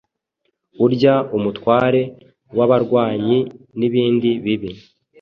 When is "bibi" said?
4.43-4.71